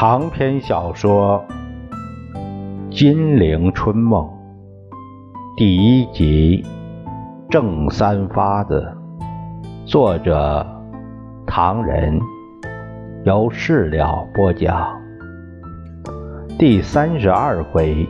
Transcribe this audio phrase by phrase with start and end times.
[0.00, 1.44] 长篇小说
[2.88, 4.24] 《金陵春梦》
[5.58, 6.64] 第一集
[7.50, 8.90] 《正三发子》，
[9.86, 10.66] 作者
[11.46, 12.18] 唐人，
[13.24, 14.98] 由事了播讲。
[16.58, 18.08] 第三十二回，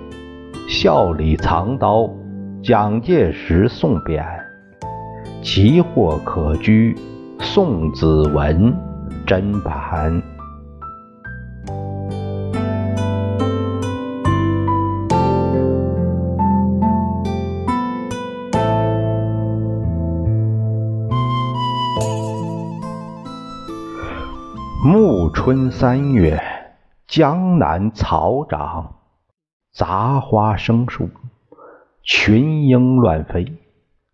[0.69, 2.09] 笑里藏刀，
[2.63, 4.25] 蒋介石送匾，
[5.43, 6.97] 奇货可居，
[7.41, 8.73] 宋子文
[9.27, 10.23] 砧板。
[25.51, 26.41] 春三月，
[27.09, 28.95] 江南草长，
[29.73, 31.11] 杂花生树，
[32.05, 33.55] 群莺乱飞。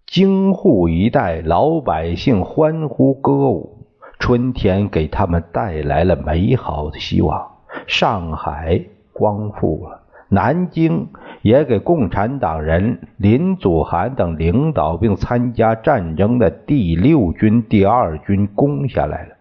[0.07, 3.87] 京沪一带老百姓欢呼歌舞，
[4.19, 7.47] 春天给他们带来了美好的希望。
[7.87, 11.07] 上海光复了，南京
[11.43, 19.36] 也给共产党人林祖涵等领导并参加战争的第六军第二军攻下来了。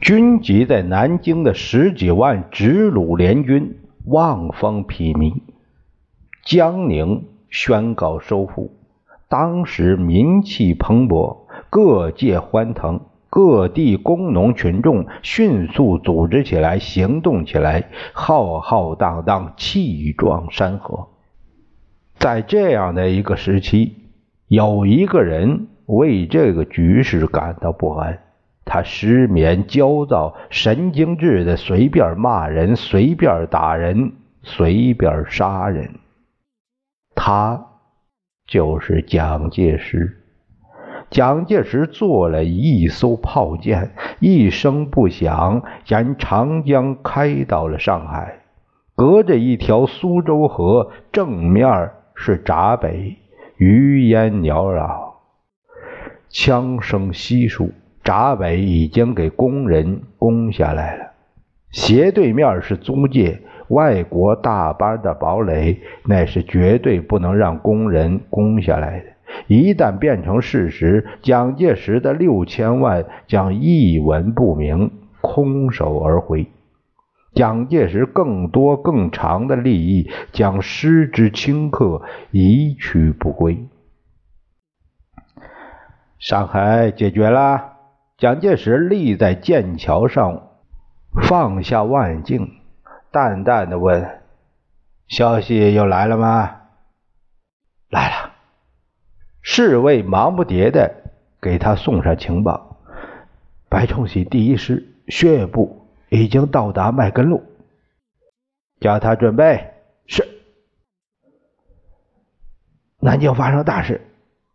[0.00, 5.40] 军籍在南京的十几万直鲁联军望风披靡，
[6.44, 8.76] 江宁宣告收复。
[9.28, 11.38] 当时民气蓬勃，
[11.68, 21.08] 各界欢腾，各地工农群众迅速组织起来，行动起来，浩浩荡荡，气壮山河。
[22.18, 23.96] 在这样的一个时期，
[24.46, 28.20] 有一个人为这个局势感到不安。
[28.68, 35.94] 他失眠、焦躁、神经质的，随便骂人，随便打人，随便杀人。
[37.14, 37.66] 他
[38.46, 40.14] 就是蒋介石。
[41.08, 48.40] 蒋介石做了一艘炮舰，一声不响，沿长江开到了上海。
[48.94, 53.16] 隔着一条苏州河，正面是闸北，
[53.56, 55.14] 余烟缭绕，
[56.28, 57.72] 枪声稀疏。
[58.08, 61.10] 闸北已经给工人攻下来了，
[61.70, 63.38] 斜对面是租界，
[63.68, 69.06] 外国大班的堡垒，那是绝对不能让工人攻下来的。
[69.46, 76.46] 一旦变成事实，蒋介石的六千万将一文不名，空手而回。
[77.34, 83.66] 蒋介石更多更长的利益将失之顷刻，一去不归。
[86.18, 87.74] 上海解决了。
[88.18, 90.48] 蒋介石立在剑桥上，
[91.22, 92.50] 放下望远镜，
[93.12, 94.22] 淡淡的问
[95.06, 96.62] ：“消息又来了吗
[97.88, 98.32] ？”“来了。”
[99.40, 102.78] 侍卫忙不迭的给他送上情报
[103.70, 107.44] ：“白崇禧第一师血液部已经到达麦根路，
[108.80, 109.74] 叫他准备。
[110.06, 110.26] ”“是。”
[112.98, 114.00] 南京发生大事。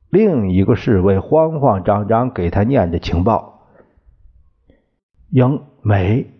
[0.10, 3.53] 另一个侍卫慌慌张张给他念着情报。
[5.34, 6.32] 英美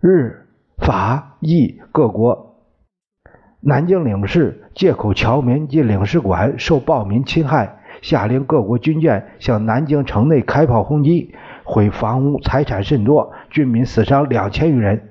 [0.00, 0.46] 日
[0.78, 2.64] 法意各国
[3.60, 15.10] 南京领事借口侨民及领事馆受暴民侵害，下令各国军舰向南京城内开炮轰击，毁房屋财产甚多，军民死伤两千余人。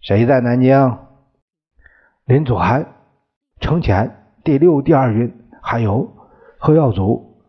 [0.00, 0.96] 谁在南京？
[2.24, 2.94] 林祖涵、
[3.60, 6.16] 程潜、第六、第二军，还有
[6.56, 7.42] 何耀祖、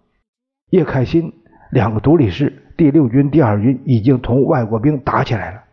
[0.72, 1.32] 叶凯新
[1.72, 2.61] 两个独立师。
[2.82, 5.64] 第六军、第二军已经同外国兵打起来了。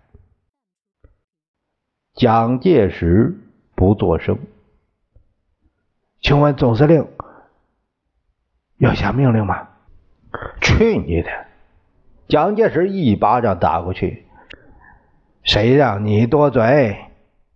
[2.13, 3.35] 蒋介石
[3.75, 4.39] 不作声。
[6.21, 7.09] 请问总司令
[8.77, 9.69] 要下命令吗？
[10.61, 11.31] 去你的！
[12.29, 14.27] 蒋介石一巴掌打过去。
[15.45, 16.95] 谁让你多嘴？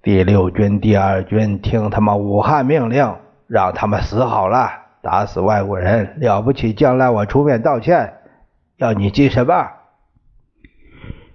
[0.03, 3.17] 第六军、第二军听他妈武汉命令，
[3.49, 4.71] 让他们死好了，
[5.03, 6.73] 打死外国人了不起？
[6.73, 8.15] 将来我出面道歉。
[8.83, 9.55] 要你记什么？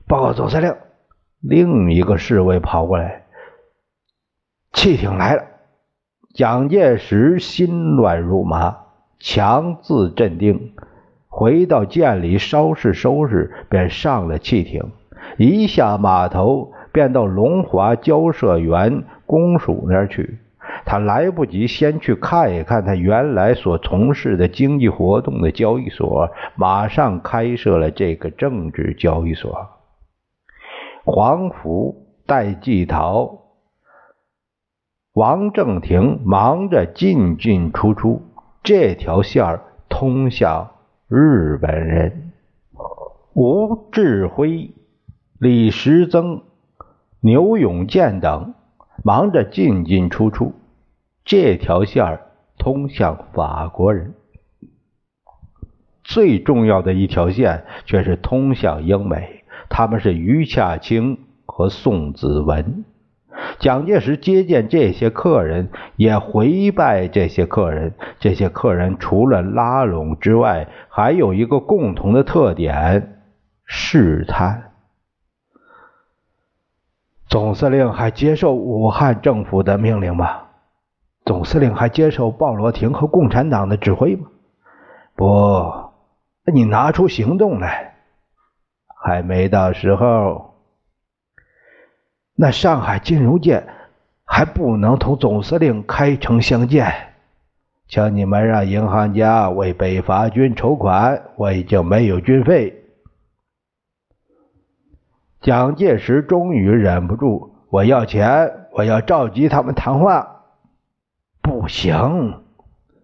[0.05, 0.75] 报告总司令。
[1.39, 3.23] 另一个侍卫跑过来，
[4.73, 5.43] 汽艇来了。
[6.33, 8.79] 蒋介石心乱如麻，
[9.17, 10.73] 强自镇定，
[11.29, 14.91] 回到舰里稍事收拾，便上了汽艇。
[15.37, 20.39] 一下码头，便到龙华交涉员公署那儿去。
[20.89, 29.67] 他来不及先去看一看他原来所从事的经济活动的交易所，马上开设了这个政治交易所。
[31.03, 33.37] 黄福、戴季陶、
[35.11, 38.21] 王正廷忙着进进出出，
[38.63, 40.71] 这条线儿通向
[41.09, 42.31] 日本人。
[43.33, 44.71] 吴志辉、
[45.37, 46.43] 李时增
[47.19, 48.53] 牛永健等
[49.03, 50.53] 忙着进进出出，
[51.27, 52.21] 这条线儿
[52.57, 54.13] 通向法国人。
[56.05, 62.85] 最重要的一条线却是通向英美，他们是余洽清和宋子文。
[63.59, 67.93] 蒋介石接见这些客人，也回拜这些客人。
[68.19, 73.19] 这些客人除了拉拢之外，还有一个共同的特点：
[73.65, 74.71] 试探。
[77.27, 80.46] 总司令还接受武汉政府的命令吗？
[81.27, 84.29] 总司令还接受鲍罗廷和共产党的指挥吗？
[85.15, 85.87] 不。
[86.49, 87.95] 你拿出行动来，
[89.03, 90.55] 还没到时候。
[92.33, 93.67] 那上海金融界
[94.23, 96.89] 还不能同总司令开诚相见，
[97.89, 102.85] 请你们让银行家为北伐军筹款，我已经没有军费。
[105.41, 110.36] 蒋介石终于忍不住，我要钱，我要召集他们谈话。
[111.47, 112.41] 不行。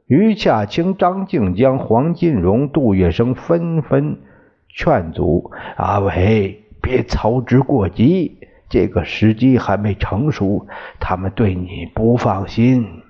[0.05, 4.19] 于洽清、张静江、黄金荣、杜月笙纷纷
[4.67, 8.37] 劝阻：“阿伟，别操之过急，
[8.67, 10.67] 这个时机还没成熟，
[10.99, 13.01] 他们对你不放心。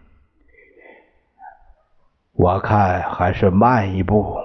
[2.33, 4.38] 我看还是慢一步。”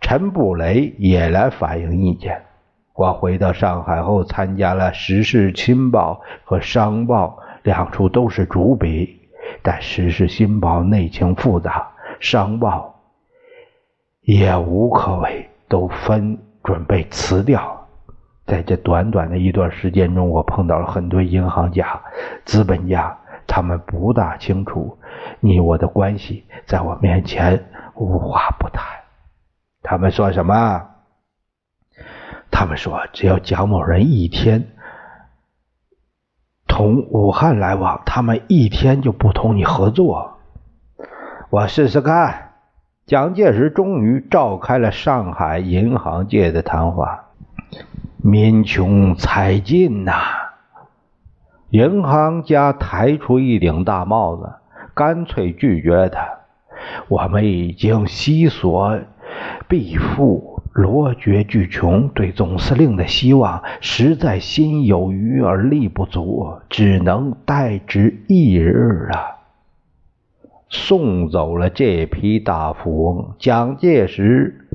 [0.00, 2.42] 陈布雷也来反映意见。
[2.94, 9.21] 我回到上海后，参加了《时事新报》和《商报》，两处都是主笔。
[9.60, 13.00] 但《时事新报》内情复杂，《商报》
[14.32, 17.86] 也无可为，都分准备辞掉。
[18.46, 22.00] 在这短短的一段时间中，我碰到了很多银行家、
[22.44, 24.98] 资本家，他们不大清楚
[25.40, 27.64] 你我的关系，在我面前
[27.94, 28.84] 无话不谈。
[29.82, 30.88] 他们说什么？
[32.50, 34.68] 他们说，只要蒋某人一天。
[36.72, 40.38] 同武汉来往，他们一天就不同你合作。
[41.50, 42.48] 我试试看。
[43.04, 47.26] 蒋介石终于召开了上海银行界的谈话。
[48.22, 50.14] 民穷财尽呐，
[51.68, 54.52] 银行家抬出一顶大帽子，
[54.94, 56.26] 干脆拒绝他。
[57.08, 58.98] 我们已经悉所
[59.68, 60.51] 必负。
[60.72, 69.36] 罗绝巨穷，对总司令的希望实在心有余而力不足，只能待之一日啊！
[70.70, 74.66] 送走了这批大富翁，蒋介石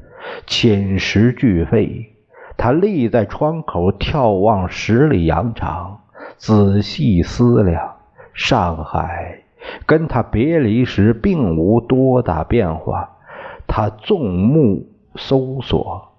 [0.45, 2.13] 寝食俱废。
[2.57, 6.01] 他立在窗口眺望十里洋场，
[6.37, 7.95] 仔细思量：
[8.33, 9.39] 上海
[9.87, 13.17] 跟他别离时并无多大变化。
[13.65, 14.85] 他纵目。
[15.17, 16.09] 搜索，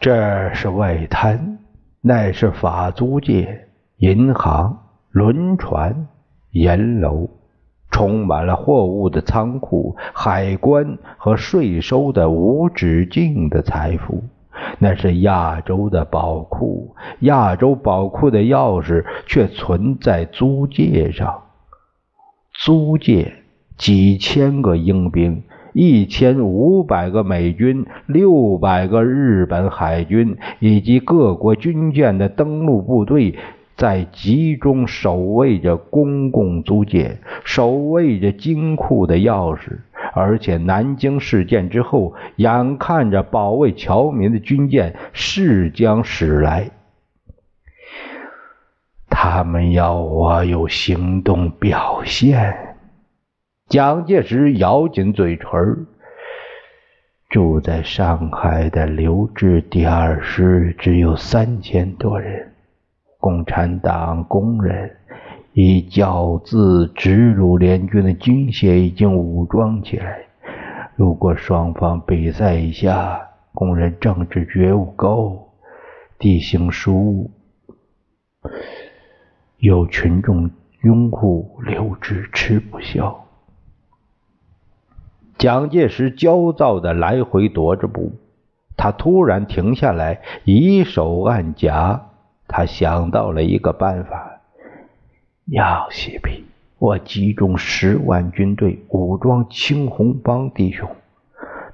[0.00, 1.58] 这是外滩，
[2.00, 3.68] 那是法租界、
[3.98, 4.78] 银行、
[5.10, 6.08] 轮船、
[6.50, 7.28] 盐楼，
[7.90, 14.24] 充满了货物的仓库、海关和税收的无止境的财富。
[14.78, 21.42] 那是亚洲的宝库，亚洲宝库的钥匙却存在租界上。
[22.52, 23.32] 租界
[23.76, 25.42] 几千个英兵。
[25.80, 33.36] 一千五百个美军、六百个日本海军以及各国军舰的登陆部队，
[33.76, 39.78] 在集中守卫着公共租界，守卫着金库的钥匙。
[40.14, 46.70] 而且，南京事件之后，眼看着保卫侨民的军舰势将驶来，
[49.08, 52.67] 他们要我有行动表现。
[53.68, 55.86] 蒋介石咬紧嘴唇。
[57.28, 62.54] 住在上海的刘志第二师只有三千多人，
[63.18, 64.96] 共产党工人
[65.52, 70.20] 以教字直入联军的军械已经武装起来。
[70.96, 73.20] 如果双方比赛一下，
[73.52, 75.50] 工人政治觉悟高，
[76.18, 77.30] 地形疏，
[79.58, 80.50] 有群众
[80.84, 83.26] 拥护，刘志吃不消。
[85.38, 88.12] 蒋介石焦躁的来回踱着步，
[88.76, 92.06] 他突然停下来，以手按颊。
[92.48, 94.40] 他想到了一个办法：
[95.44, 96.44] 杨锡弼，
[96.78, 100.90] 我集中十万军队，武装青红帮弟兄，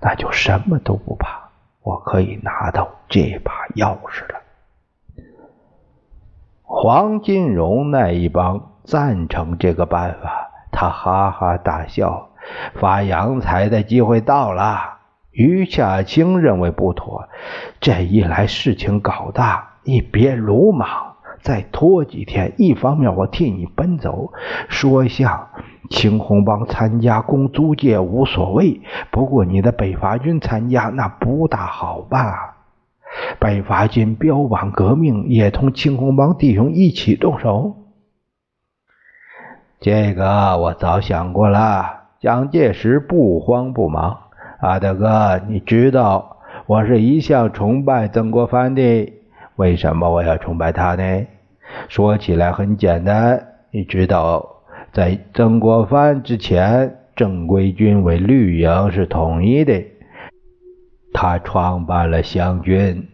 [0.02, 1.48] 那就什么都不怕。
[1.82, 4.40] 我可以拿到这把钥匙了。
[6.62, 12.28] 黄金荣那一帮赞成这个办法，他哈哈大笑。
[12.74, 14.98] 发洋财的机会到了。
[15.30, 17.28] 于夏清认为不妥，
[17.80, 24.32] 这一来事情搞大，你别鲁莽，再拖几天，一方面我替你奔走，
[24.68, 25.48] 说向
[25.90, 32.54] 青红帮参加攻租界无所谓，不过你的北伐军参加那不大好吧？
[33.40, 37.74] 北伐军标榜革命，也同青红帮弟兄一起动手。
[39.80, 42.03] 这个我早想过了。
[42.24, 44.16] 蒋介石不慌不忙，
[44.60, 49.12] 阿德哥，你知道我是一向崇拜曾国藩的。
[49.56, 51.26] 为什么我要崇拜他呢？
[51.86, 53.38] 说起来很简单，
[53.70, 54.42] 你知道，
[54.90, 59.84] 在曾国藩之前，正规军为绿营是统一的。
[61.12, 63.06] 他创办了湘军，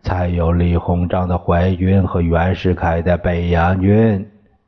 [0.00, 4.24] 才有李鸿章的淮军和袁世凯的北洋军。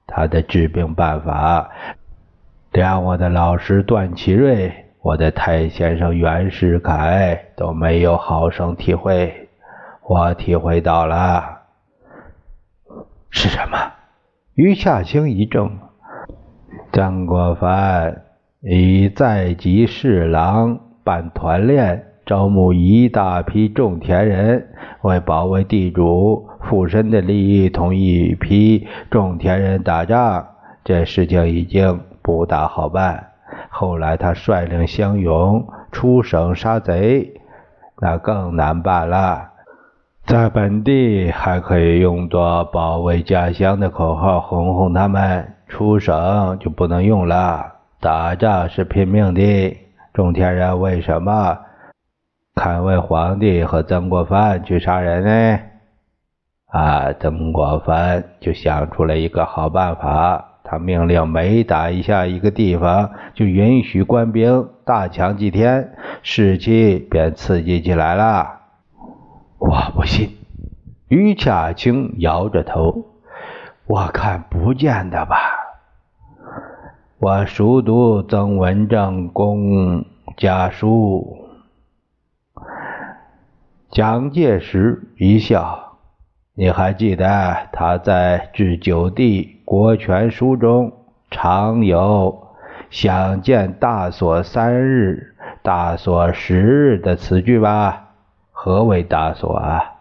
[0.09, 1.71] 他的治病办法。
[2.77, 9.49] 连我的老师段祺瑞，我的太先生袁世凯都没有好生体会，
[10.07, 11.43] 我体会到了。
[13.31, 13.79] 是什么？
[14.57, 15.71] 于夏青一怔。
[16.93, 18.25] 曾国藩
[18.61, 24.69] 以在籍侍郎办团练，招募一大批种田人，
[25.01, 30.47] 为保卫地主附身的利益，同一批种田人打仗。
[30.85, 31.99] 这事情已经。
[32.27, 33.25] 不大好办。
[33.71, 37.41] 后来他率领乡勇出省杀贼，
[38.01, 39.49] 那更难办了。
[40.25, 47.75] 在本地还可以用作保卫家乡的口号哄哄他们，出省就不能用了。
[48.01, 49.77] 打仗是拼命的，
[50.13, 51.57] 种田人为什么
[52.57, 55.61] 看为皇帝和曾国藩去杀人呢？
[56.73, 60.45] 啊，曾国藩就想出了一个好办法。
[60.69, 65.93] 他命令每打一下一个地方，就允许官兵大抢几天，
[66.25, 68.63] 士气便刺激起来了。
[69.59, 70.31] 我不信。
[71.09, 73.07] 于恰清摇着头，
[73.87, 75.37] 我看不见的吧。
[77.19, 80.05] 我熟读曾文正公
[80.37, 81.47] 家书。
[83.89, 85.99] 蒋介石一笑，
[86.55, 89.56] 你还记得他在治九地？
[89.67, 90.93] 国权书中
[91.29, 92.55] 常有
[92.89, 98.11] “想见大所三日，大所十日”的词句吧？
[98.53, 99.95] 何为大所啊？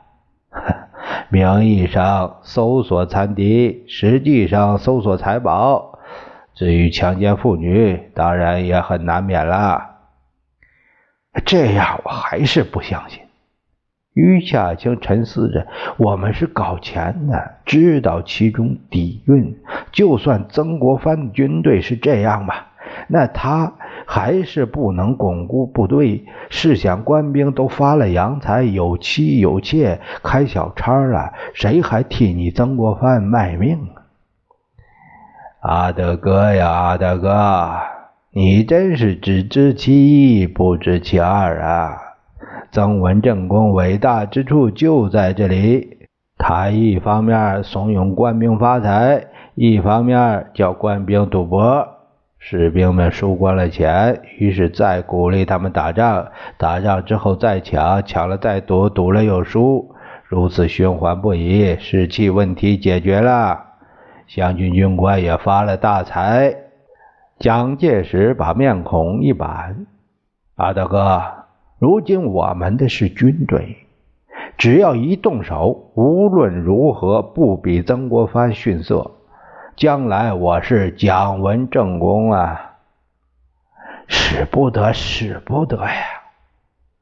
[1.29, 5.98] 名义上搜索残敌，实际上搜索财宝。
[6.53, 9.95] 至于强奸妇女，当然也很难免了。
[11.43, 13.25] 这样我还是不相信。
[14.15, 15.67] 于夏青沉思着
[16.00, 19.57] ：“我们是搞钱的，知道其中底蕴。
[19.91, 22.67] 就算曾国藩的军队是这样吧，
[23.10, 23.74] 那他
[24.05, 26.24] 还是不能巩固部队。
[26.50, 34.00] 试想，官兵都发了洋财，有妻有妾，开小差了，谁还替你曾国藩卖命啊？”
[35.86, 37.69] 阿德哥呀，阿德哥，
[38.31, 42.04] 你真是只知其一，不知其二啊！
[42.75, 45.98] 曾文正公伟大之处就在这里，
[46.38, 51.88] 他一方面怂恿官兵发财，一方面叫官兵赌博，
[52.38, 56.27] 士兵们输光了钱，于是再鼓励他们打仗，
[56.58, 63.58] 打仗之后再抢，抢了再赌，赌了又输，如此循环不已，士气问题解决了，
[64.27, 66.53] 湘军军官也发了大财。
[67.39, 69.88] 蒋介石把面孔一板
[70.58, 71.22] ：“阿德哥。”
[71.85, 73.77] 如今我们的是军队，
[74.57, 79.11] 只要一动手，无论如何不比曾国藩逊色。
[79.75, 82.77] 将来我是蒋文正公啊，
[84.07, 85.91] 使不得，使不得呀！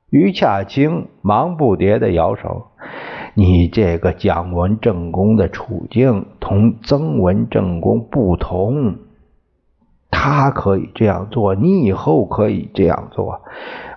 [0.10, 2.68] 于恰清忙不迭的摇手
[3.36, 8.98] ：“你这个蒋文正公的处境同曾文正公不同，
[10.24, 13.42] 他可以这样做，你以后可以这样做。”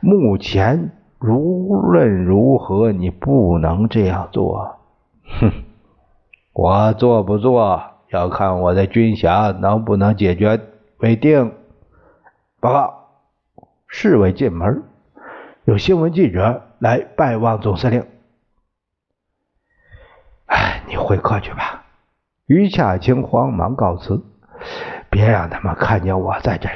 [0.02, 0.90] 目前
[1.21, 4.76] 无论如何，你不能这样做。
[5.40, 5.52] 哼，
[6.52, 7.80] 我做不做
[8.11, 10.61] 要看我的军饷能不能解决
[10.99, 11.52] 为定。
[12.59, 12.95] 报告，
[13.87, 14.83] 侍卫进门，
[15.64, 18.04] 有新闻记者来拜望总司令。
[20.47, 21.85] 哎，你回客去吧。
[22.47, 24.25] 于夏青慌忙告辞，
[25.16, 26.75] 别让他们看见我在这里，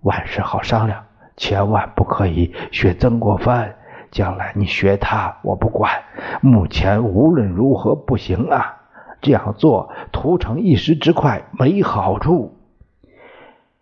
[0.00, 1.04] 万事好商量。
[1.36, 3.74] 千万不可以学曾国藩，
[4.10, 5.92] 将来你学他，我不管。
[6.40, 8.80] 目前无论如何不行啊！
[9.20, 12.56] 这样做图成一时之快，没好处。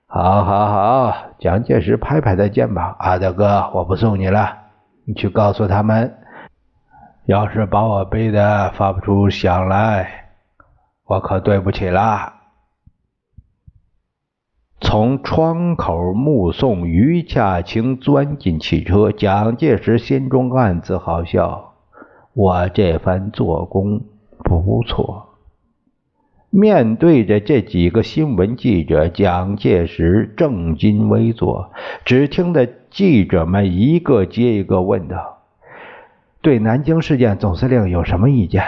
[0.09, 1.15] 好，好，好！
[1.39, 4.59] 蒋介石拍拍他肩膀：“阿德哥，我不送你了，
[5.07, 6.13] 你去告诉他们，
[7.27, 10.09] 要是把我背的发不出响来，
[11.05, 12.33] 我可对不起了。
[14.83, 21.75] 从窗口目送于恰清钻进汽车，蒋介石心中暗自好笑。
[22.35, 24.03] 我这番做工
[24.45, 25.29] 不错。
[26.51, 31.71] 面对着这几个新闻记者，蒋介石正襟危坐，
[32.05, 35.39] 只听得记者们一个接一个问道
[36.43, 38.65] ：“对南京事件，总司令有什么意见？”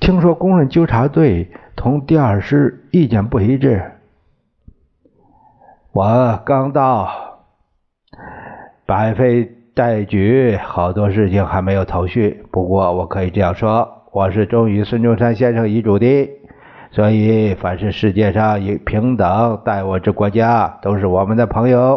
[0.00, 3.92] 听说工人纠察队同第二师意见不一致。
[5.94, 7.08] 我刚到，
[8.84, 12.44] 百废待举，好多事情还没有头绪。
[12.50, 16.30] 不过我可以这样说，我是忠于孙中山先生遗嘱的，
[16.90, 21.94] 所以凡是世界上以平等待我之国家，都是我们的朋友。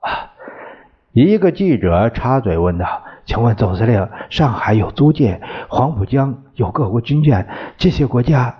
[0.00, 0.34] 啊！
[1.12, 8.56] 一个记者插嘴问道：“请问总司令，上海有租界，黄浦江有各国军舰，这些国家？”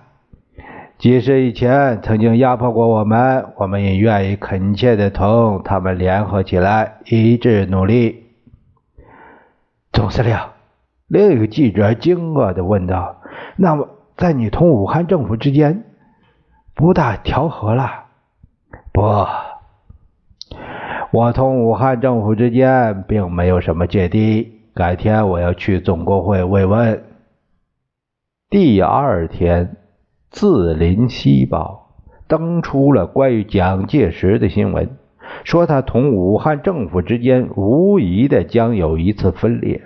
[1.01, 8.25] 即使以前曾经压迫过我们，我们也愿意恳切的同他们联合起来，一致努力。
[9.91, 10.37] 总司令，
[11.07, 13.19] 另一个记者惊愕的问道
[13.57, 15.85] ：“那么，在你同武汉政府之间，
[16.75, 18.05] 不大调和了？”
[18.93, 19.01] 不，
[21.09, 24.61] 我同武汉政府之间并没有什么芥蒂。
[24.75, 27.03] 改天我要去总工会慰问。
[28.51, 29.65] 第二天。
[30.31, 31.89] 《字林西报》
[32.25, 34.97] 登出了关于蒋介石的新闻，
[35.43, 39.83] 说他同武汉政府之间无疑的将有一次分裂。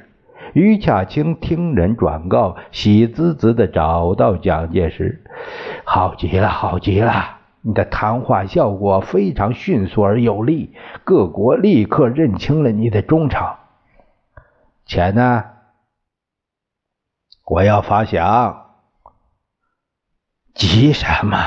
[0.54, 5.24] 于洽清听人转告，喜滋滋的找到蒋介石
[5.84, 7.40] ：“好极了，好极了！
[7.62, 13.48] 你的谈话效果非常迅速而有力，各国立刻认清了你的忠诚。
[14.86, 15.44] 钱呢？
[17.46, 18.58] 我要发饷。”
[20.56, 21.38] 急什么？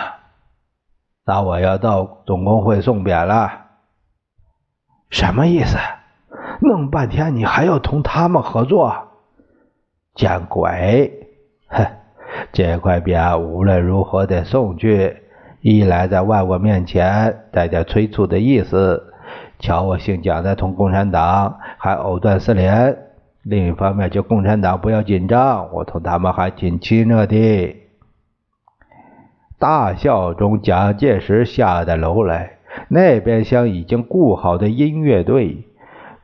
[1.24, 3.66] 那我要到总工会送匾了。
[5.10, 5.78] 什么意思？
[6.60, 8.94] 弄半天你还要同他们合作？
[10.14, 11.26] 见鬼！
[11.68, 11.86] 哼，
[12.52, 15.22] 这块匾无论如何得送去。
[15.60, 19.12] 一来在外国面前带点催促的意思，
[19.58, 22.94] 瞧我姓蒋的同共产党还藕断丝连；
[23.42, 27.87] 另一方面，叫共产党不要紧张，我同他们还挺亲热的。
[29.58, 35.66] 大笑中，蒋介石下的楼来，那边厢已经雇好的音乐队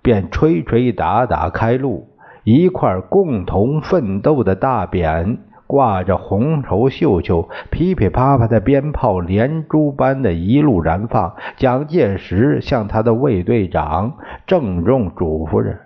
[0.02, 2.08] 便吹吹打打开路，
[2.44, 11.34] 一块共同奋斗的大匾，挂着红绸绣球，噼噼啪啪的鞭炮连珠般的一路燃放。
[11.56, 14.12] 蒋介石向他的卫队长
[14.46, 15.76] 郑重嘱咐着：“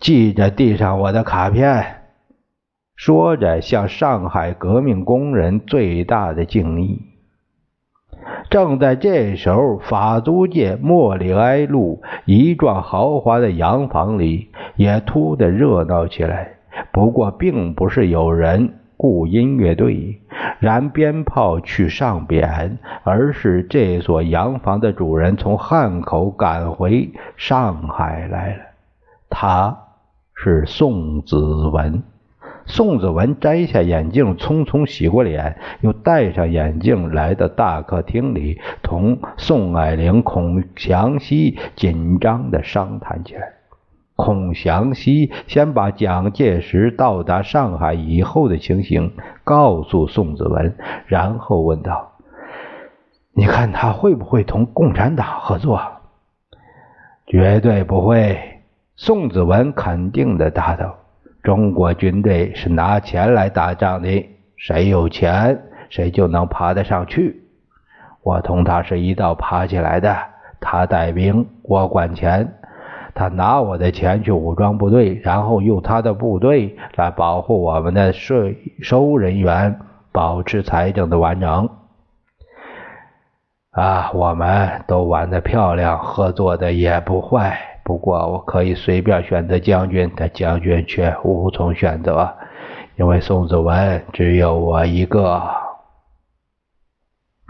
[0.00, 1.96] 记着递上我的卡片。”
[3.02, 7.00] 说着，向上海革命工人最大的敬意。
[8.50, 16.56] 正在这时候，法租界莫里埃路一幢豪华的洋房里也突的热闹起来。
[16.92, 20.20] 不过，并不是有人雇音乐队、
[20.58, 28.62] 燃鞭炮去上匾，而是这所洋房的主人从汉口赶回上海来了。
[29.30, 29.78] 他
[30.34, 32.02] 是宋子文。
[32.70, 43.54] 宋子文摘下眼镜，匆匆洗过脸，又戴上眼镜，来到大客厅里，同宋霭龄、孔祥熙紧张地商谈起来。
[44.14, 52.12] 孔祥熙先把蒋介石到达上海以后的情形告诉宋子文，然后问道
[53.34, 55.80] ：“你看他会不会同共产党合作
[57.26, 58.38] ？”“绝对不会。”
[58.94, 60.99] 宋子文肯定地答道。
[61.42, 67.42] 中国军队是拿钱来打仗的，谁有钱，谁就能爬得上去。
[68.22, 70.14] 我同他是一道爬起来的，
[70.60, 72.52] 他带兵，我管钱。
[73.14, 79.80] 他拿我的钱去武装部队，然后用他的部队来保护我们的税收人员，
[80.12, 81.68] 保持财政的完整。
[83.70, 87.69] 啊，我们都玩得漂亮，合作的也不坏。
[87.90, 92.36] 不过我可以随便选择将军，但将军却无从选择，
[92.94, 95.42] 因为宋子文只有我一个。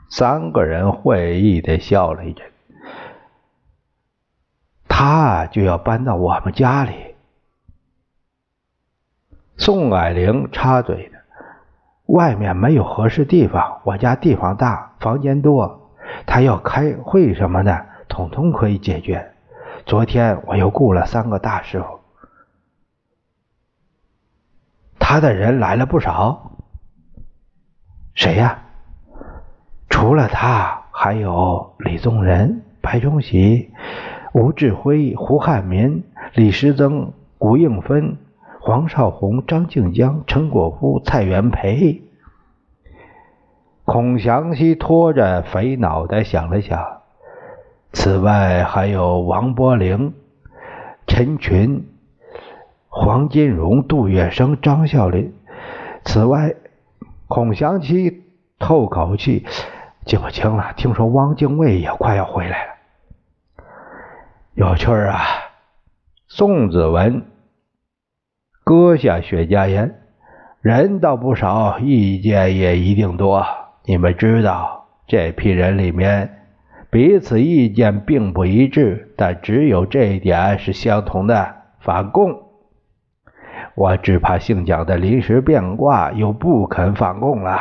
[0.08, 2.46] 三个人会意的笑了一阵。
[4.88, 7.14] 他就要搬到我们家里。
[9.58, 11.18] 宋霭龄插嘴的，
[12.06, 15.90] 外面没有合适地方，我家地方大，房间多，
[16.24, 19.34] 他要开会什么的，统统可以解决。
[19.90, 21.98] 昨天我又雇了三个大师傅，
[25.00, 26.52] 他的人来了不少。
[28.14, 28.62] 谁呀？
[29.88, 33.72] 除了他，还有李宗仁、白崇禧、
[34.32, 38.16] 吴志辉、胡汉民、李时珍、古应芬、
[38.60, 42.00] 黄绍竑、张静江、陈果夫、蔡元培。
[43.84, 46.99] 孔祥熙拖着肥脑袋想了想，
[47.92, 50.14] 此外还有王伯龄、
[51.06, 51.86] 陈群、
[52.88, 55.34] 黄金荣、杜月笙、张啸林。
[56.04, 56.54] 此外，
[57.26, 58.24] 孔祥熙
[58.58, 59.46] 透口气。
[60.06, 62.72] 记不清了，听说汪精卫也快要回来了，
[64.54, 65.20] 有趣儿啊！
[66.26, 67.26] 宋子文
[68.64, 70.00] 割下雪茄烟，
[70.62, 73.46] 人倒不少，意见也一定多。
[73.84, 76.39] 你们知道，这批人里面
[76.90, 82.42] 彼此意见并不一致，但只有这一点是相同的：反共。
[83.76, 87.58] 我只怕姓蒋的临时变卦，又不肯反共了。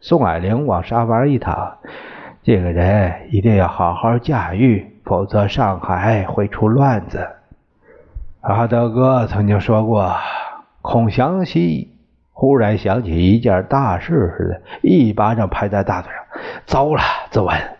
[0.00, 1.78] 宋霭龄往沙发一躺，
[2.42, 7.26] 这个人一定要好好驾驭，否则上海会出乱子。
[8.42, 10.14] 阿德哥曾经说过，
[10.82, 11.96] 孔祥熙
[12.30, 17.75] 忽然想起一件大事似的，一巴掌拍在大腿上：“糟了，子文！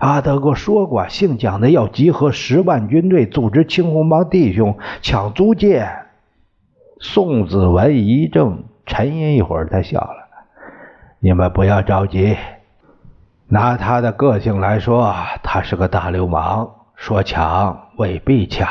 [0.00, 5.88] 阿德哥说过，姓蒋的要集合十万军队，组织青红帮弟兄抢租界。”
[6.98, 10.28] 宋子文一怔，沉吟一会儿，他笑了。
[11.18, 12.36] 你们不要着急，
[13.48, 16.70] 拿他的个性来说，他是个大流氓。
[16.94, 18.66] 说抢未必抢，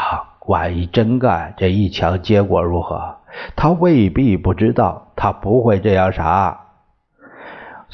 [0.47, 3.17] 万一真干，这一抢结果如何？
[3.55, 6.64] 他未必不知道，他不会这样傻。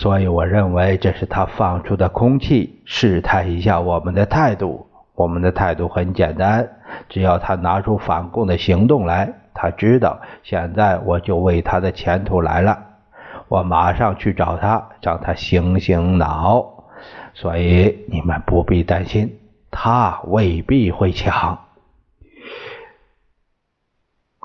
[0.02, 4.88] 所以我认为这是他放出的空气，试探一下我们的态度。
[5.14, 6.68] 我们的态度很简单，
[7.08, 12.84] 只要他拿出反共的行动来，他知道现在我就为他的前途来了。
[13.48, 16.66] 我马上去找他，让他醒醒脑。
[17.36, 19.38] 所以你们不必担心，
[19.70, 21.60] 他未必会抢。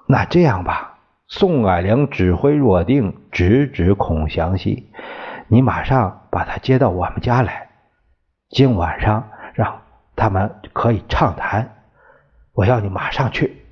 [0.06, 4.90] 那这样吧，宋霭龄指挥若定，直指孔祥熙，
[5.48, 7.68] 你马上把他接到我们家来，
[8.50, 9.82] 今晚上让
[10.14, 11.76] 他们可以畅谈。
[12.52, 13.62] 我要你马上去。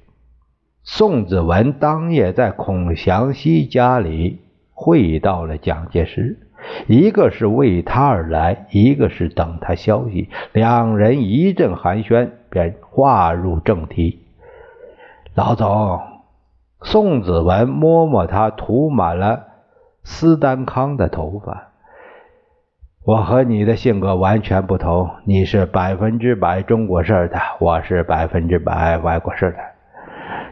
[0.82, 4.42] 宋子文当夜在孔祥熙家里。
[4.76, 6.36] 会到了蒋介石，
[6.88, 10.28] 一个是为他而来，一个是等他消息。
[10.52, 14.26] 两人一阵寒暄，便话入正题。
[15.36, 16.02] 老总，
[16.82, 19.43] 宋子文摸摸他涂满了
[20.04, 21.72] 斯丹康的头发。
[23.06, 29.56] 我和你的性格完全不同，你是百分之百中国式的，我是百分之百外国式的。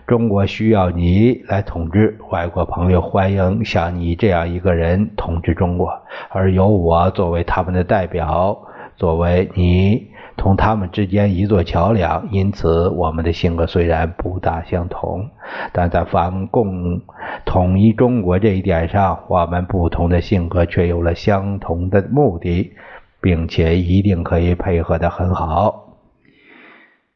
[0.07, 8.59] 中国需要你来统治，外国朋友欢迎像你这样一个人统治中国，而由我作为他们的代表，
[8.97, 10.11] 作为你
[10.43, 12.29] 同他们之间一座桥梁。
[12.33, 15.31] 因此，我们的性格虽然不大相同，
[15.73, 17.01] 但在反共、
[17.45, 22.73] 统一中国这一点上，我们不同的性格却有了相同的目的，
[23.21, 25.99] 并且一定可以配合的很好。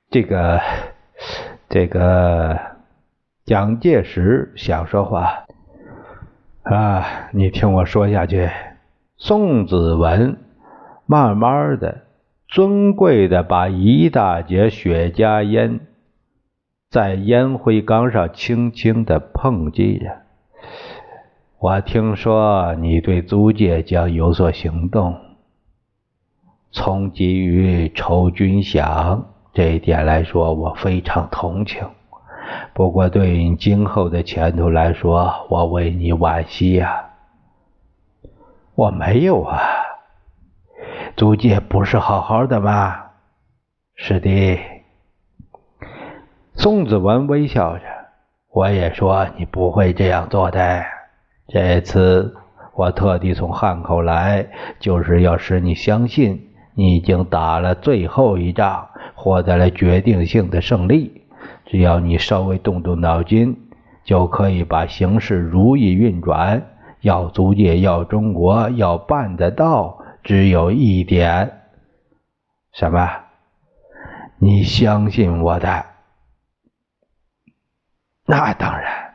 [0.09, 0.61] 这个，
[1.69, 2.57] 这个。
[3.47, 5.45] 蒋介石想说话
[6.65, 8.51] 啊，你听我说下去。
[9.19, 10.37] 宋子文
[11.07, 12.06] 慢慢的、
[12.49, 15.81] 尊贵的把一大截雪茄烟
[16.89, 20.23] 在烟灰缸上轻轻的碰击着。
[21.59, 25.17] 我听说你对租界将有所行动，
[26.71, 31.83] 从基于筹军饷这一点来说，我非常同情。
[32.75, 37.11] 不过，对你今后的前途来说，我为你惋惜呀。
[38.75, 39.59] 我没有啊，
[41.17, 42.95] 租界不是好好的吗？
[43.95, 44.61] 是的。
[46.55, 47.85] 宋子文微笑着，
[48.53, 50.85] 我也说你不会这样做的。
[51.49, 52.37] 这次
[52.75, 54.47] 我特地从汉口来，
[54.79, 61.23] 就是要使你相信，你已经打了最后一仗，获得了决定性的胜利。
[61.65, 63.57] 只要你稍微动动脑筋，
[64.05, 66.63] 就可以把形势如意运转。
[67.01, 71.61] 要租界，要中国，要办得到，只有一点，
[72.73, 73.09] 什么？
[74.39, 75.87] 你相信我的？
[78.27, 79.15] 那当然。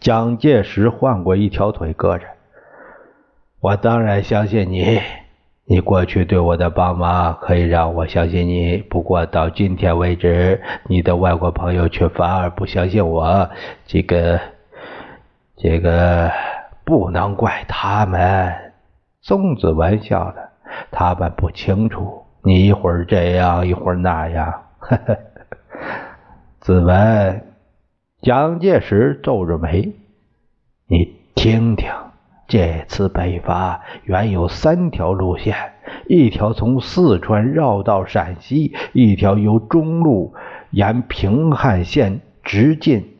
[0.00, 2.26] 蒋介石换过一条腿搁着，
[3.60, 5.00] 我当然相信你。
[5.66, 13.48] 你过去对我的帮忙可以让我相信你，不过到今天为止，你的外国朋友却反而不相信我。
[13.86, 14.40] 这个，
[15.56, 16.28] 这个，
[16.84, 18.63] 不能怪他们。
[19.26, 20.50] 宋子文笑了，
[20.90, 24.64] 他们不清楚，你一会儿这样，一会儿那样。
[26.60, 27.42] 子文，
[28.20, 29.94] 蒋介石皱着眉，
[30.86, 31.90] 你听听，
[32.46, 35.56] 这次北伐原有三条路线，
[36.06, 40.34] 一条从四川绕到陕西，一条由中路
[40.70, 43.13] 沿平汉线直进。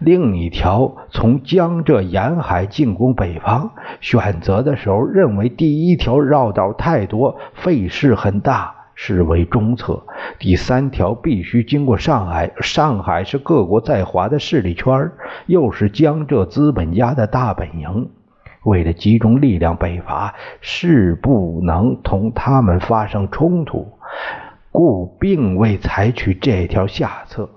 [0.00, 10.02] 另一条从江浙沿海进攻北方，选择的时候认为第一条绕道太多，费事很大，视为中策。
[10.38, 15.12] 第三条必须经过上海，上海是各国在华的势力圈，
[15.44, 18.08] 又是江浙资本家的大本营。
[18.64, 23.86] 为了集中力量北伐，是不能同他们发生冲突，
[24.72, 27.50] 故并未采取这条下策。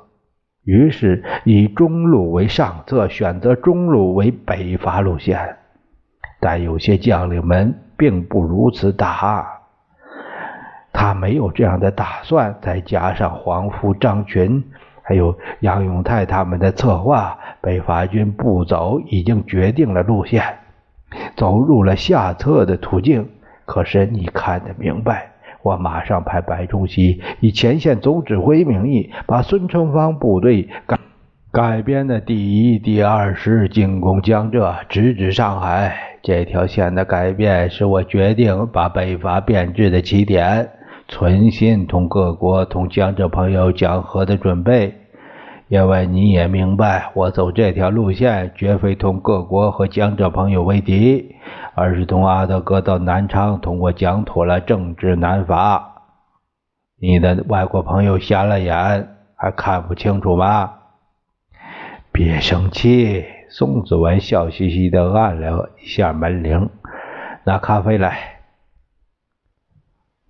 [0.64, 5.58] 于是以中路为上策，选择中路为北伐路线。
[6.40, 9.46] 但有些将领们并不如此打，
[10.92, 12.56] 他没有这样的打算。
[12.62, 14.64] 再加上黄福、张群
[15.02, 20.44] 还有杨永泰他们的策划，北伐军不走已经决定了路线，
[21.36, 23.30] 走入了下策的途径。
[23.66, 25.33] 可是你看得明白。
[25.64, 31.00] 我马上派白崇禧以前线总指挥名义，把孙春芳部队改
[31.52, 35.96] 改编的第一、第二师进攻江浙，直指上海。
[36.22, 40.70] 这条线的改变是我决定把北伐变质的起点，
[41.08, 44.94] 存心同各国、同江浙朋友讲和的准备。
[45.74, 51.36] 因为你也明白，我走这条路线，绝非同各国和江浙朋友为敌。
[51.74, 56.04] 而是同阿德哥到南昌，同我讲妥了政治南伐。
[57.02, 60.74] 你的外国朋友瞎了眼，还看不清楚吗？
[62.12, 63.26] 别生气。
[63.50, 66.70] 宋子文笑嘻嘻的按了一下门铃，
[67.46, 68.20] 拿咖啡来。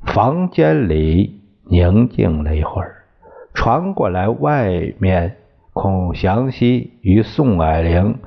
[0.05, 2.92] 房间里宁静了一会儿，
[3.53, 5.37] 传过来外面
[5.73, 8.19] 孔祥熙与宋霭龄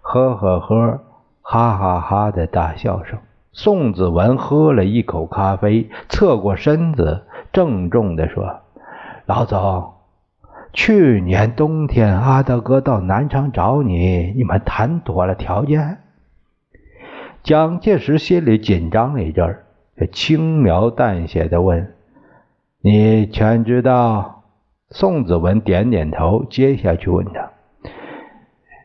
[0.00, 1.00] 呵呵呵。
[1.50, 3.18] 哈哈哈的大笑声。
[3.52, 8.60] 宋子文喝了一口咖啡，侧过身子，郑重地说
[9.24, 9.94] ：“老总，
[10.74, 16.00] 去年冬天阿德哥到南昌找你，你们谈妥了条件？”
[17.42, 19.64] 蒋介石心里紧张了一阵儿，
[20.12, 21.94] 轻描淡写的问
[22.82, 24.37] ：“你全知道？”
[24.90, 27.50] 宋子文点点头，接下去问他。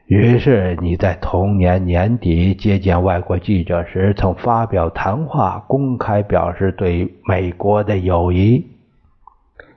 [0.05, 8.67] 于是你在同年年底接见外国记者时，曾发表谈话，公开表示对美国的友谊。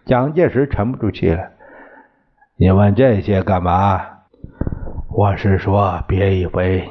[0.04, 1.44] 蒋介石沉不住气了
[2.58, 4.00] ：“你问这些干嘛？
[5.10, 6.88] 我是说，别以为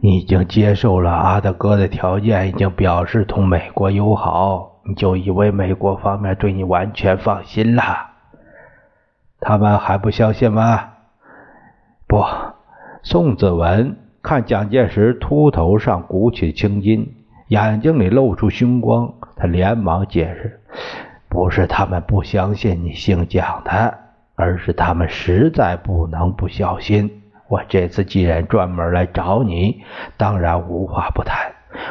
[0.00, 7.82] 你已经接受了阿德哥的条件，已经表示同美国友好，你就以为美国方面对你完全放心了？
[9.40, 10.90] 他们还不相信吗？
[12.06, 12.24] 不。”
[13.02, 17.14] 宋子文看蒋介石秃头上鼓起青筋，
[17.48, 20.60] 眼睛里露出凶光，他连忙解释
[21.30, 23.96] ：“不是他们不相信你姓蒋的，
[24.34, 27.22] 而是他们实在不能不小心。
[27.48, 29.82] 我这次既然专门来找你，
[30.18, 31.50] 当然无话不谈。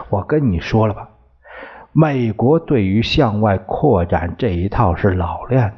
[0.10, 1.10] 我跟你说了吧，
[1.92, 5.74] 美国对于向外扩展这一套是老练的。”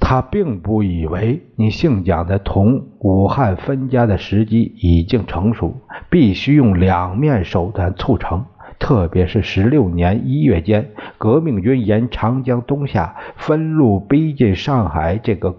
[0.00, 5.76] 他并不以为你姓蒋的同武汉分家的时机已经成熟，
[6.08, 8.44] 必须用两面手段促成。
[8.80, 15.54] 特别是十六年一月间，革命军沿长江东下，分路逼近上海这个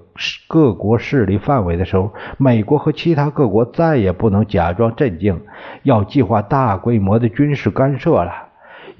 [0.47, 5.39] 各国势力范围的时候，美国和其他各国再也不能假装镇静，
[5.83, 8.49] 要计划大规模的军事干涉了。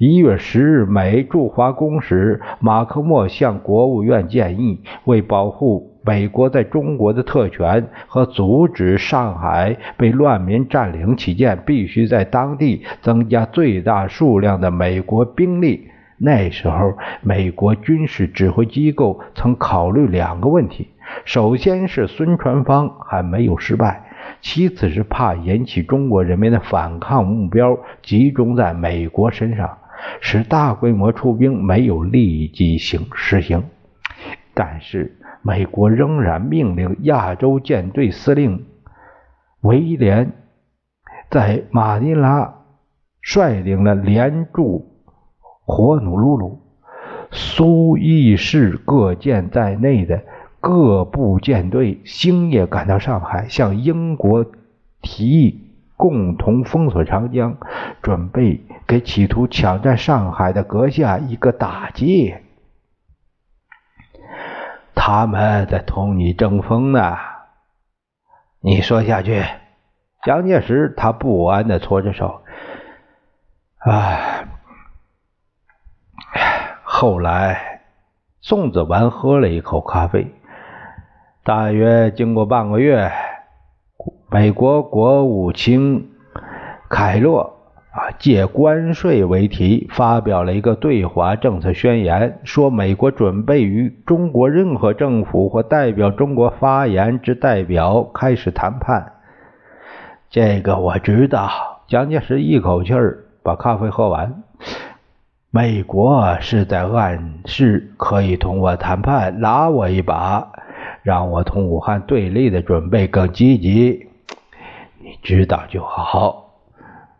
[0.04, 15.86] 一月十日，美驻华公使马克默向国务院建议，为保护美国在中国的特权和阻止上海被乱民占领起见，必须在当地增加最大数量的美国兵力。
[16.18, 20.88] 那时候，美国军事指挥机构曾考虑两个问题：
[21.24, 24.02] 首先是孙传芳还没有失败；
[24.40, 29.78] 其次是怕引起中国人民的反抗，目标集中在美国身上。
[30.20, 33.64] 使大规模出兵没有立即行实行，
[34.54, 38.66] 但是美国仍然命令亚洲舰队司令
[39.60, 40.32] 威廉
[41.30, 42.54] 在马尼拉
[43.20, 44.86] 率领了连驻
[45.64, 46.60] 火努鲁鲁、
[47.30, 50.22] 苏伊士各舰在内的
[50.60, 54.44] 各部舰队星夜赶到上海，向英国
[55.00, 55.68] 提议。
[55.94, 57.58] 共同封锁长江，
[58.02, 58.60] 准备
[58.92, 62.34] 给企图抢占上海的阁下一个打击。
[64.94, 67.16] 他们在同你争锋呢。
[68.60, 69.42] 你说下去。
[70.22, 72.42] 蒋介石他不安的搓着手。
[73.78, 74.44] 唉，
[76.84, 77.80] 后来，
[78.42, 80.34] 宋子文喝了一口咖啡。
[81.44, 83.10] 大约经过半个月，
[84.30, 86.10] 美国国务卿
[86.90, 87.61] 凯洛
[87.92, 99.12] 啊借关税为题发表了一个对华政策宣言，说美国准备与中国任何政府或代表中国发言之代表开始谈判。
[100.30, 101.50] 这个我知道。
[101.86, 103.18] 蒋介石一口气儿。
[103.44, 104.44] 把咖啡喝完，
[105.50, 110.52] 美国是在暗示可以同我谈判，拉我一把，
[111.02, 114.06] 让我同武汉对立的准备更积极。
[115.00, 116.41] 你知道就好。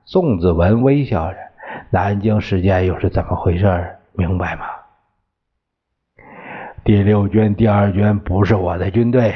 [0.05, 1.39] 宋子文微笑着，
[1.91, 3.97] 南京事件又是怎么回事？
[4.13, 4.67] 明白吗？
[6.85, 9.35] 第六军、第二军不是我的军队。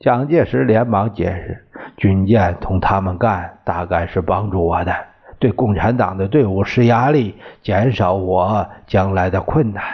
[0.00, 1.66] 蒋介石连忙解释，
[1.96, 4.94] 军舰同他们干，大概是帮助我的。
[5.38, 9.84] 对共产党的队伍施压力，减少我将来的困难。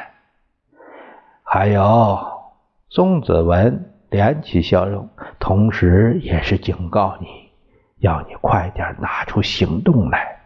[1.42, 2.18] 还有，
[2.88, 5.08] 宋子文敛起笑容，
[5.40, 7.26] 同时也是警告你，
[8.00, 10.36] 要你快点拿出行动来。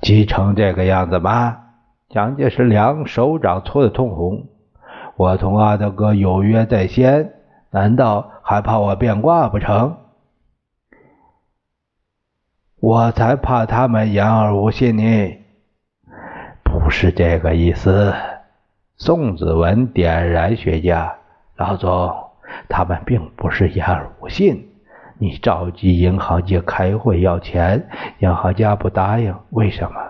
[0.00, 1.58] 急成这个样子吗？
[2.08, 4.48] 蒋介石两手掌搓得通红。
[5.16, 7.34] 我同阿德哥有约在先，
[7.70, 9.96] 难道还怕我变卦不成？
[12.80, 15.38] 我才怕他们言而无信呢，
[16.64, 18.14] 不是这个意思。
[18.96, 21.12] 宋子文点燃雪茄，
[21.56, 22.30] 老总，
[22.70, 24.69] 他们并不是言而无信。
[25.20, 27.86] 你召集银行家开会要钱，
[28.20, 30.00] 银行家不答应，为什么？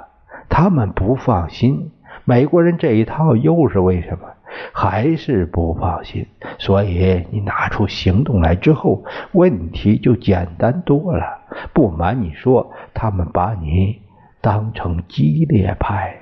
[0.48, 1.90] 他们不放心。
[2.24, 4.28] 美国人这一套又是为什么？
[4.72, 6.28] 还是不放心。
[6.58, 11.40] 所以你拿出行动来之后，问题就简单多了。
[11.72, 14.02] 不瞒你说，他们把你
[14.40, 16.14] 当成激烈派。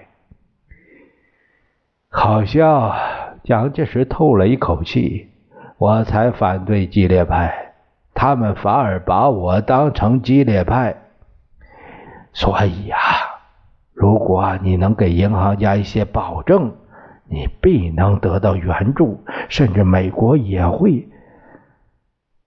[2.09, 2.97] 好笑，
[3.45, 5.29] 蒋介石透了一口气。
[5.77, 7.68] 我才反对激烈派，
[8.19, 10.97] 他们反而把我当成激烈派。
[12.33, 12.97] 所以呀。
[13.93, 16.77] 如果你能给银行家一些保证，
[17.29, 21.09] 你必能得到援助，甚至美国也会。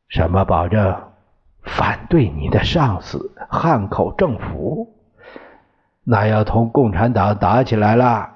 [0.09, 1.01] 什么保证？
[1.63, 4.93] 反对你的上司汉口政府，
[6.03, 8.29] 那要同共产党打起来了。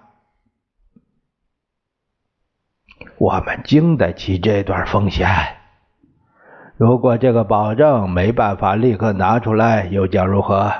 [3.18, 5.28] 我们经得起这段风险。
[6.78, 10.74] 如果这个保证没办法立刻拿出来，又将如何？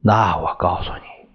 [0.00, 1.28] 那我告诉你，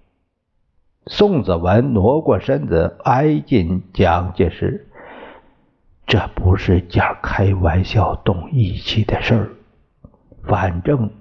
[1.08, 4.88] 宋子文挪过身子，挨近蒋介石。
[6.08, 9.49] 这不是件开玩笑、动义气的事儿。
[10.43, 11.12] 反正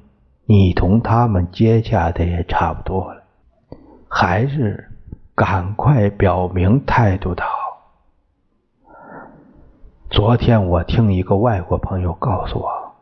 [0.46, 3.22] 你同他们接洽的也差不多了，
[4.08, 4.88] 还是
[5.34, 7.57] 赶快表明态度的好。
[10.10, 12.94] 昨天我听一个外国朋友告诉我。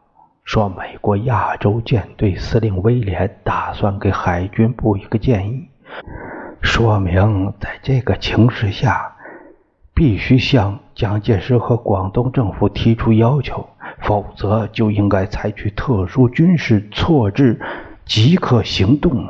[0.42, 5.69] 说美国亚洲舰队司令威廉打算给海军部一个建议，
[6.62, 9.16] 说明在这个情势下，
[9.95, 13.69] 必须向蒋介石和广东政府提出要求，
[14.03, 17.61] 否则就应该采取特殊军事措置，
[18.05, 19.29] 即刻行动。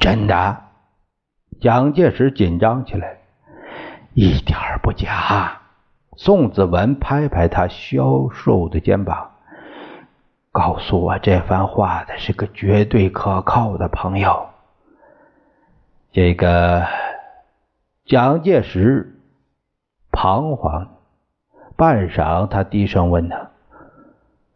[0.00, 0.56] 真的？
[1.60, 3.17] 蒋介石紧张起来，
[4.20, 5.60] 一点不假。
[6.16, 9.30] 宋子文拍拍他消瘦的肩膀，
[10.50, 14.48] 告诉我这番话的是个绝对可靠的朋友。
[16.10, 16.84] 这个
[18.06, 19.20] 蒋介石
[20.10, 20.88] 彷徨
[21.76, 23.50] 半晌，他低声问他：“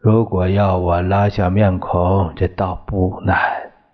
[0.03, 3.39] 如果要我拉下面孔，这倒不难。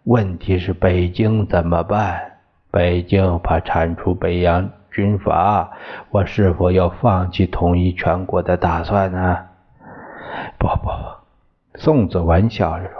[0.04, 2.38] 问题是北京怎么办？
[2.70, 5.70] 北京怕铲除北洋。”军阀，
[6.10, 9.38] 我是否要放弃统一全国的打算呢？
[10.58, 10.90] 不不，
[11.78, 12.94] 宋子文笑着说：“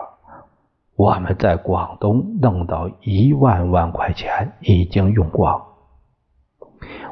[0.94, 5.60] 我们在广东弄到一万万块钱已经用光，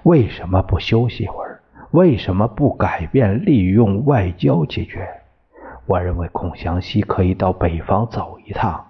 [0.04, 1.62] 为什么不休息一会儿？
[1.90, 5.08] 为什么不改变利用外交解决？
[5.86, 8.86] 我认为孔祥熙可以到北方走一趟，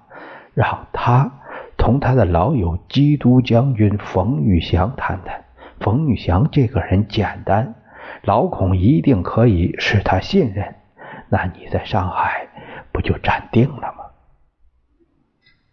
[0.52, 1.32] 让他
[1.78, 5.42] 同他的老友基督将军冯玉祥谈谈。”
[5.80, 7.74] 冯玉祥这个人简单，
[8.22, 10.74] 老孔一定可以使他信任。
[11.28, 12.48] 那你在上海
[12.92, 14.04] 不就站定了吗？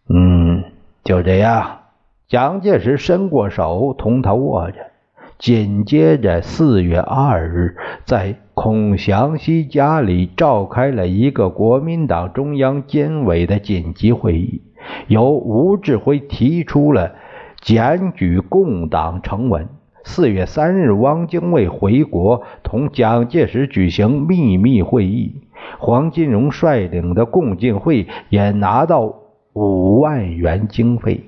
[0.10, 0.64] 嗯，
[1.04, 1.80] 就这样。
[2.28, 4.92] 蒋介石伸过手，同他握着。
[5.38, 7.76] 紧接着，四月二日，
[8.06, 14.62] 在孔祥熙家里召开了一个国民党中央监委的紧急会议，
[15.08, 17.16] 由吴志辉提出了
[17.62, 19.68] 检举共党成文。
[20.04, 25.42] 四月三日，汪精卫回国，同蒋介石举行秘密会议。
[25.80, 29.16] 黄金荣率领的共进会也拿到
[29.54, 31.24] 五万元经费，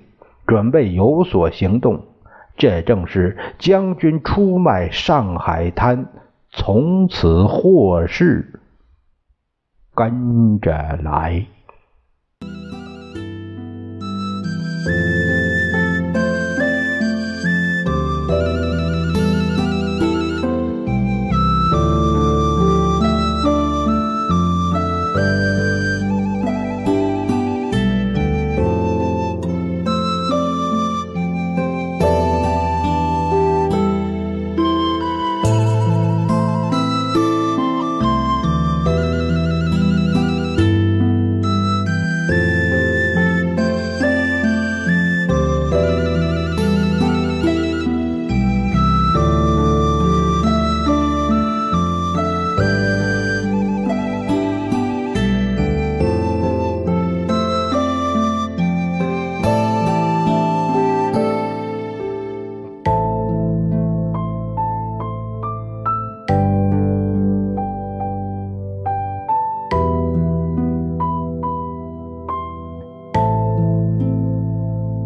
[0.46, 2.04] 准备有所行动。
[2.58, 6.08] 这正是将军出卖上海滩，
[6.50, 8.60] 从此祸事
[9.94, 10.72] 跟着
[11.04, 11.46] 来。